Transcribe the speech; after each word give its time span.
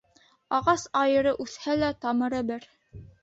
Ағас 0.59 0.85
айыры 1.01 1.33
үҫһә 1.45 1.77
лә, 1.83 1.91
тамыры 2.07 2.43
бер. 2.51 2.69